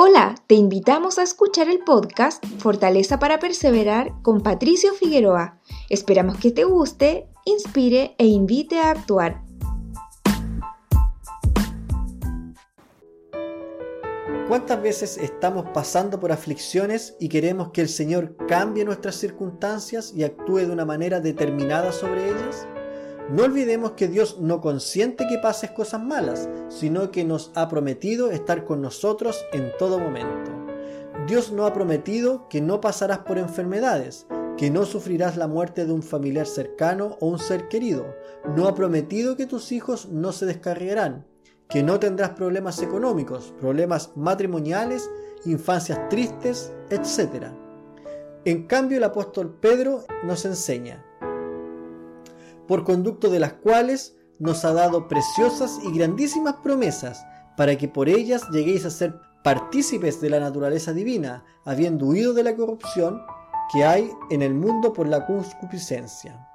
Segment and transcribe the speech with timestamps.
[0.00, 5.58] Hola, te invitamos a escuchar el podcast Fortaleza para Perseverar con Patricio Figueroa.
[5.90, 9.42] Esperamos que te guste, inspire e invite a actuar.
[14.46, 20.22] ¿Cuántas veces estamos pasando por aflicciones y queremos que el Señor cambie nuestras circunstancias y
[20.22, 22.68] actúe de una manera determinada sobre ellas?
[23.30, 28.30] No olvidemos que Dios no consiente que pases cosas malas, sino que nos ha prometido
[28.30, 30.50] estar con nosotros en todo momento.
[31.26, 35.92] Dios no ha prometido que no pasarás por enfermedades, que no sufrirás la muerte de
[35.92, 38.06] un familiar cercano o un ser querido.
[38.56, 41.26] No ha prometido que tus hijos no se descarriarán,
[41.68, 45.10] que no tendrás problemas económicos, problemas matrimoniales,
[45.44, 47.48] infancias tristes, etc.
[48.46, 51.04] En cambio, el apóstol Pedro nos enseña,
[52.68, 57.26] por conducto de las cuales nos ha dado preciosas y grandísimas promesas,
[57.56, 62.44] para que por ellas lleguéis a ser partícipes de la naturaleza divina, habiendo huido de
[62.44, 63.20] la corrupción
[63.72, 66.46] que hay en el mundo por la concupiscencia.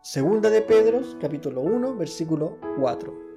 [0.00, 3.28] Segunda de Pedro, capítulo 1, versículo 4.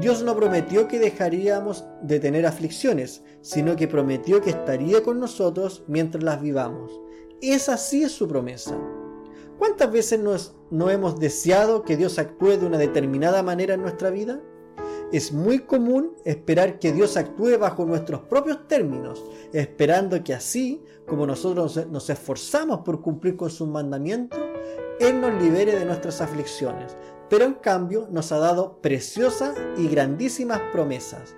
[0.00, 5.84] Dios no prometió que dejaríamos de tener aflicciones, sino que prometió que estaría con nosotros
[5.86, 7.00] mientras las vivamos.
[7.40, 8.76] Esa sí es su promesa.
[9.58, 14.10] ¿Cuántas veces nos, no hemos deseado que Dios actúe de una determinada manera en nuestra
[14.10, 14.40] vida?
[15.12, 21.26] Es muy común esperar que Dios actúe bajo nuestros propios términos, esperando que así como
[21.26, 24.38] nosotros nos esforzamos por cumplir con sus mandamientos,
[25.00, 26.96] Él nos libere de nuestras aflicciones.
[27.28, 31.34] Pero en cambio nos ha dado preciosas y grandísimas promesas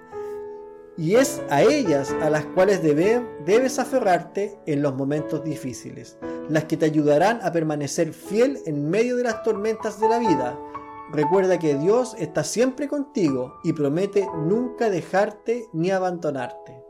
[1.00, 6.18] y es a ellas a las cuales debes aferrarte en los momentos difíciles,
[6.50, 10.58] las que te ayudarán a permanecer fiel en medio de las tormentas de la vida.
[11.12, 16.82] Recuerda que Dios está siempre contigo y promete nunca dejarte ni abandonarte.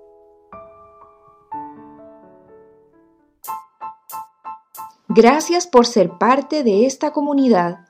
[5.08, 7.89] Gracias por ser parte de esta comunidad.